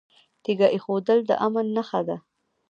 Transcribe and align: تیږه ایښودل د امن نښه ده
تیږه 0.43 0.67
ایښودل 0.75 1.19
د 1.29 1.31
امن 1.45 1.65
نښه 1.75 2.01
ده 2.07 2.17